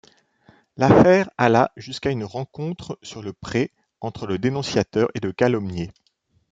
L'affaire 0.77 1.29
alla 1.37 1.71
jusqu'à 1.77 2.09
une 2.09 2.23
rencontre 2.23 2.97
sur 3.03 3.21
le 3.21 3.33
pré 3.33 3.71
entre 3.99 4.25
le 4.25 4.39
dénonciateur 4.39 5.09
et 5.13 5.19
le 5.19 5.31
calomnié. 5.31 5.91